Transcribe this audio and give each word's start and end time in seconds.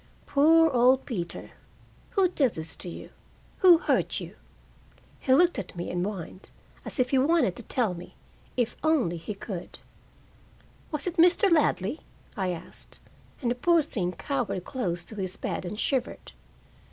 "Poor 0.25 0.71
old 0.71 1.05
Peter! 1.05 1.51
Who 2.17 2.29
did 2.29 2.55
this 2.55 2.75
to 2.77 2.89
you? 2.89 3.11
Who 3.59 3.77
hurt 3.77 4.19
you?" 4.19 4.35
He 5.19 5.31
looked 5.31 5.59
at 5.59 5.75
me 5.75 5.91
and 5.91 6.03
whined, 6.03 6.49
as 6.83 6.99
if 6.99 7.11
he 7.11 7.19
wanted 7.19 7.55
to 7.57 7.61
tell 7.61 7.93
me, 7.93 8.15
if 8.57 8.75
only 8.83 9.17
he 9.17 9.35
could. 9.35 9.77
"Was 10.91 11.05
it 11.05 11.17
Mr. 11.17 11.51
Ladley?" 11.51 11.99
I 12.35 12.49
asked, 12.49 12.99
and 13.43 13.51
the 13.51 13.53
poor 13.53 13.83
thing 13.83 14.13
cowered 14.13 14.63
close 14.65 15.03
to 15.03 15.15
his 15.17 15.37
bed 15.37 15.65
and 15.65 15.79
shivered. 15.79 16.31